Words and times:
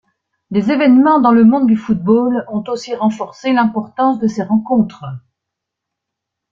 Des 0.49 0.71
évènements 0.71 1.19
dans 1.21 1.29
le 1.31 1.43
monde 1.43 1.67
du 1.67 1.75
football 1.77 2.43
ont 2.51 2.63
aussi 2.69 2.95
renforcé 2.95 3.53
l'importance 3.53 4.17
de 4.17 4.27
ces 4.27 4.41
rencontres. 4.41 5.05